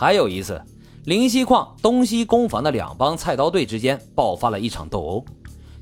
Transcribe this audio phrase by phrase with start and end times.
[0.00, 0.62] 还有一次，
[1.06, 5.24] 灵溪矿东西工房的两帮菜刀队之间爆发了一场斗殴。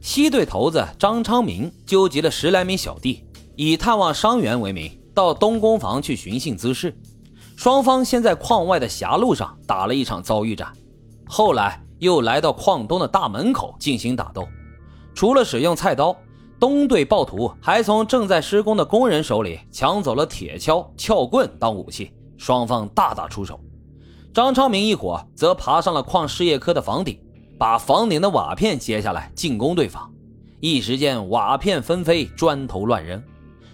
[0.00, 3.26] 西队头子张昌明纠集了十来名小弟，
[3.56, 6.98] 以探望伤员为名，到东工房去寻衅滋事。
[7.56, 10.72] 双方先在矿外的狭路上打了一场遭遇战，
[11.26, 14.48] 后来又来到矿东的大门口进行打斗。
[15.14, 16.16] 除了使用菜刀，
[16.59, 23.60] 东队暴徒还从正在施工的工人手里抢走了铁锹、撬棍当武器，双方大打出手。
[24.37, 27.18] 张昌明一伙则爬上了矿事业科的房顶，
[27.58, 30.12] 把房顶的瓦片揭下来进攻对方。
[30.60, 33.22] 一时间瓦片纷飞，砖头乱扔，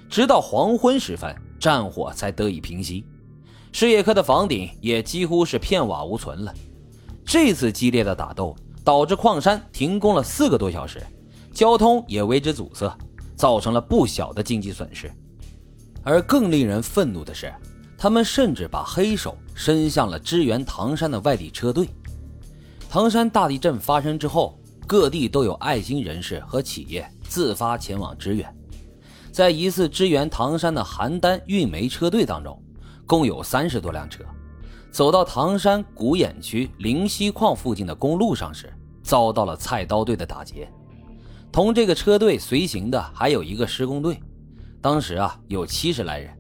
[0.09, 3.05] 直到黄昏时分，战火才得以平息。
[3.73, 6.55] 事业科的房顶也几乎是片瓦无存了。
[7.25, 11.05] 这次激烈的打斗导致矿山停工了四个多小时，
[11.53, 12.97] 交通也为之阻塞，
[13.35, 15.11] 造成了不小的经济损失。
[16.05, 17.53] 而更令人愤怒的是，
[18.03, 21.89] 他们甚至把黑手伸向了支援唐山的外地车队。
[22.91, 28.53] 唐山大地震发生之后，各地都有爱心人士和企业自发前往支援。
[29.31, 32.61] 在疑似支援唐山的邯郸运煤车队当中。
[33.07, 34.25] 共有三十多辆车，
[34.91, 38.73] 走到唐山古冶区灵溪矿附近的公路上时，
[39.05, 40.69] 遭到了菜刀队的打劫。
[41.53, 44.21] 同这个车队随行的还有一个施工队，
[44.81, 46.37] 当时啊有七十来人。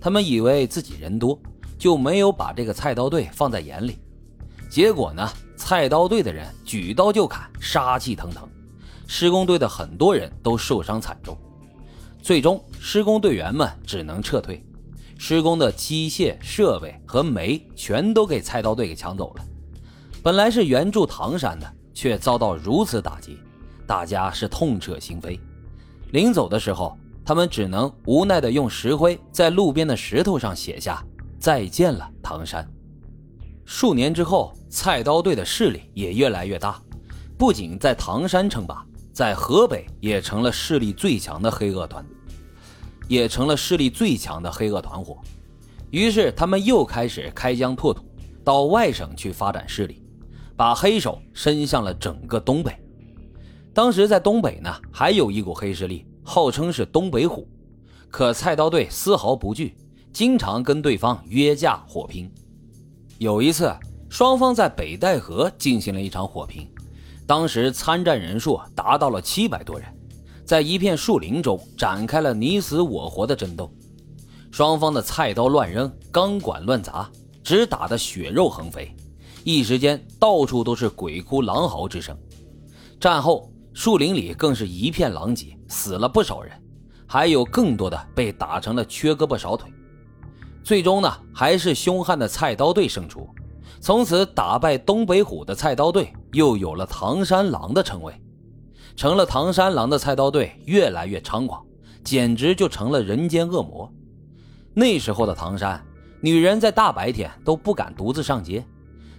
[0.00, 1.38] 他们以为自己人多，
[1.78, 3.98] 就没有把这个菜刀队放在眼里。
[4.70, 8.48] 结果呢，菜刀队的人举刀就砍，杀气腾腾，
[9.06, 11.36] 施工队的很多人都受伤惨重。
[12.22, 14.64] 最终，施工队员们只能撤退。
[15.18, 19.44] 施工的机械设备和煤全都给菜刀队给抢走了。
[20.22, 23.38] 本来是援助唐山的，却遭到如此打击，
[23.86, 25.38] 大家是痛彻心扉。
[26.12, 26.96] 临走的时候，
[27.30, 31.00] 他们只能无奈地用石灰在路边的石头上写下
[31.38, 32.68] “再见了，唐山”。
[33.64, 36.82] 数年之后，菜刀队的势力也越来越大，
[37.38, 42.04] 不仅在唐山称霸，在河北也成了势力最强的黑恶团。
[43.06, 45.16] 也成了势力最强的黑恶团伙，
[45.92, 48.04] 于是他们又开始开疆拓土，
[48.42, 50.02] 到外省去发展势力，
[50.56, 52.76] 把黑手伸向了整个东北。
[53.72, 57.44] 当时在东北呢，还有一股黑势力，号称是东北虎，
[58.08, 59.74] 可菜刀队丝毫不惧，
[60.12, 62.30] 经常跟对方约架火拼。
[63.18, 63.76] 有一次，
[64.08, 66.70] 双方在北戴河进行了一场火拼，
[67.26, 69.88] 当时参战人数达到了七百多人。
[70.44, 73.68] 在一片树林中展开了你死我活的争斗，
[74.52, 77.10] 双方的菜刀乱扔，钢管乱砸，
[77.42, 78.94] 只打得血肉横飞，
[79.42, 82.16] 一时间到处都是鬼哭狼嚎之声。
[83.00, 86.52] 战后，树林里更是一片狼藉，死了不少人，
[87.06, 89.72] 还有更多的被打成了缺胳膊少腿。
[90.62, 93.28] 最终呢，还是凶悍的菜刀队胜出，
[93.80, 98.12] 从此打败东北虎的菜刀队又有了唐山狼的称谓。
[98.96, 101.64] 成了唐山狼的菜刀队越来越猖狂，
[102.04, 103.90] 简直就成了人间恶魔。
[104.74, 105.82] 那时候的唐山，
[106.20, 108.64] 女人在大白天都不敢独自上街，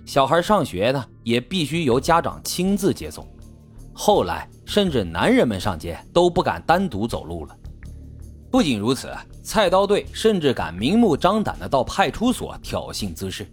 [0.06, 3.25] 小孩上学呢也必须由家长亲自接送。
[3.94, 7.56] 后来，甚至男人们上街都不敢单独走路了。
[8.50, 9.09] 不仅如此，
[9.44, 13.46] 菜刀队甚至敢明目张胆地到派出所挑衅滋事。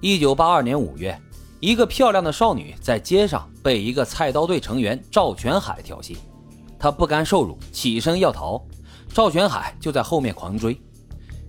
[0.00, 1.18] 一九八二年五月。
[1.60, 6.14] 一个漂亮的少女在街上被一个菜刀队成员赵全海挑衅，
[6.78, 8.62] 她不甘受辱，起身要逃，
[9.08, 10.78] 赵全海就在后面狂追。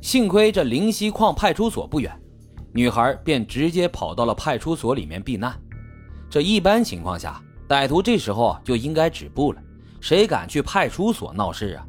[0.01, 2.17] 幸亏这灵溪矿派出所不远，
[2.71, 5.53] 女孩便直接跑到了派出所里面避难。
[6.29, 9.61] 这一般情况下，歹徒这时候就应该止步了，
[9.99, 11.85] 谁敢去派出所闹事啊？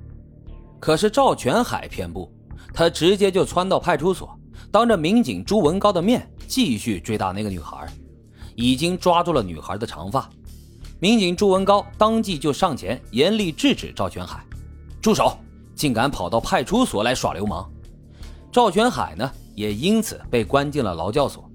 [0.81, 2.31] 可是赵全海偏不，
[2.72, 4.38] 他直接就窜到派出所，
[4.70, 7.86] 当着民警朱文高的面继续追打那个女孩。
[8.54, 10.26] 已经抓住了女孩的长发，
[10.98, 14.42] 民警朱文高当即就上前严厉制止赵全海
[15.03, 15.36] ：“住手！
[15.75, 17.70] 竟敢跑到派出所来耍流氓！”
[18.50, 21.47] 赵全海呢，也因此被关进了劳教所。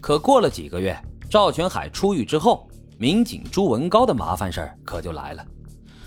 [0.00, 0.98] 可过了几个月，
[1.28, 2.66] 赵全海出狱之后，
[3.00, 5.42] 民警朱文高的麻烦事儿可就来了。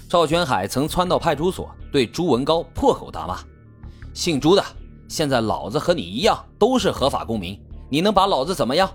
[0.08, 3.40] 赵全海曾窜到派出所，对朱文高破口大骂
[4.14, 4.64] ：“姓朱的，
[5.08, 7.60] 现在老子和你一样，都是合法公民，
[7.90, 8.88] 你能把老子怎么样？”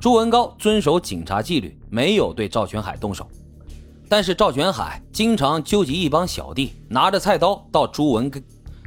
[0.00, 3.28] 朱文高遵守警察纪律，没有对赵全海动手。
[4.08, 8.28] 但是赵全海经常纠集一帮小弟，拿着菜刀到朱文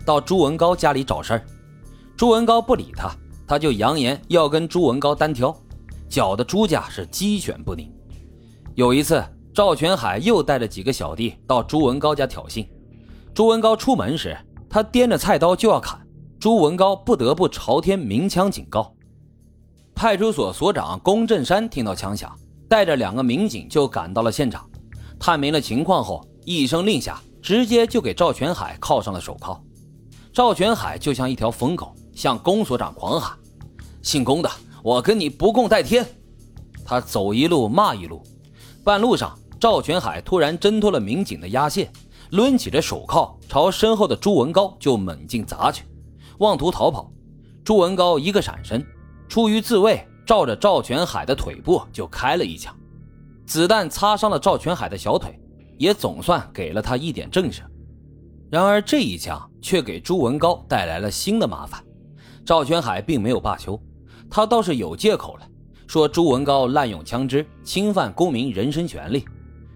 [0.06, 1.46] 到朱文高家里找事儿。
[2.18, 3.10] 朱文高不理他，
[3.48, 5.56] 他就扬言要跟朱文高单挑，
[6.10, 7.90] 搅得朱家是鸡犬不宁。
[8.82, 9.24] 有一次，
[9.54, 12.66] 赵全海又带着几个小弟到朱文高家挑衅。
[13.32, 14.36] 朱文高出门时，
[14.68, 16.02] 他掂着菜刀就要砍，
[16.40, 18.92] 朱文高不得不朝天鸣枪警告。
[19.94, 22.36] 派出所所长龚振山听到枪响，
[22.68, 24.68] 带着两个民警就赶到了现场，
[25.20, 29.64] 探明了情况后，一声令下，直接就给赵全海铐上了手铐。
[30.34, 33.38] 赵全海就像一条疯狗，向龚所长狂喊
[34.02, 34.50] ：“姓龚的，
[34.82, 36.04] 我跟你不共戴天！”
[36.84, 38.24] 他走一路骂一路，
[38.84, 41.92] 半路上，赵全海突然挣脱了民警的压线，
[42.32, 45.86] 抡起着手铐朝身后的朱文高就猛劲砸去，
[46.40, 47.12] 妄图逃跑。
[47.64, 48.84] 朱文高一个闪身，
[49.30, 52.76] 出于自卫，照着赵全海的腿部就开了一枪，
[53.46, 55.40] 子弹擦伤了赵全海的小腿，
[55.78, 57.62] 也总算给了他一点震慑。
[58.50, 61.82] 然而这一枪却给朱文高带来了新的麻烦。
[62.44, 63.80] 赵全海并没有罢休，
[64.28, 65.48] 他倒是有借口了，
[65.92, 69.26] 说朱文高滥用枪支，侵犯公民人身权利，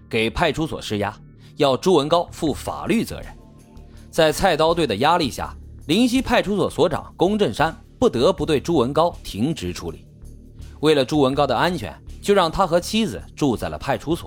[0.08, 1.14] 给派出所施压，
[1.56, 3.26] 要朱文高负法律责任。
[4.10, 5.54] 在菜刀队的压力下，
[5.88, 10.06] 林溪派出所所长龚振山不得不对朱文高停职处理。
[10.80, 14.26] 为了朱文高的安全，就让他和妻子住在了派出所。